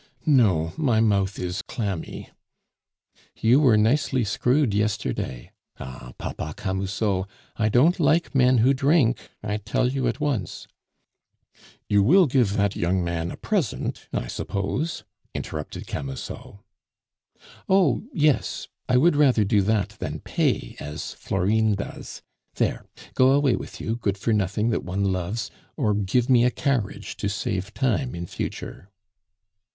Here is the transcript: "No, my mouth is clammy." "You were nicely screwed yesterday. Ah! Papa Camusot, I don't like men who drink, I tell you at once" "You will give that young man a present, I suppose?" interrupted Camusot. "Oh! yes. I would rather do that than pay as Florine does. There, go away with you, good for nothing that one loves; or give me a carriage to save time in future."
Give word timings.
"No, 0.25 0.73
my 0.77 0.99
mouth 0.99 1.37
is 1.37 1.61
clammy." 1.61 2.31
"You 3.39 3.59
were 3.59 3.77
nicely 3.77 4.23
screwed 4.23 4.73
yesterday. 4.73 5.51
Ah! 5.79 6.13
Papa 6.17 6.55
Camusot, 6.57 7.25
I 7.55 7.69
don't 7.69 7.99
like 7.99 8.33
men 8.33 8.57
who 8.65 8.73
drink, 8.73 9.29
I 9.43 9.57
tell 9.57 9.87
you 9.89 10.07
at 10.07 10.19
once" 10.19 10.67
"You 11.87 12.01
will 12.01 12.25
give 12.25 12.53
that 12.53 12.75
young 12.75 13.03
man 13.03 13.29
a 13.29 13.37
present, 13.37 14.07
I 14.11 14.25
suppose?" 14.25 15.03
interrupted 15.35 15.85
Camusot. 15.85 16.57
"Oh! 17.69 18.01
yes. 18.11 18.67
I 18.89 18.97
would 18.97 19.15
rather 19.15 19.43
do 19.43 19.61
that 19.61 19.89
than 19.99 20.21
pay 20.21 20.77
as 20.79 21.13
Florine 21.13 21.75
does. 21.75 22.23
There, 22.55 22.85
go 23.13 23.33
away 23.33 23.55
with 23.55 23.79
you, 23.79 23.97
good 23.97 24.17
for 24.17 24.33
nothing 24.33 24.71
that 24.71 24.83
one 24.83 25.11
loves; 25.13 25.51
or 25.77 25.93
give 25.93 26.27
me 26.27 26.43
a 26.43 26.49
carriage 26.49 27.17
to 27.17 27.29
save 27.29 27.71
time 27.75 28.15
in 28.15 28.25
future." 28.25 28.89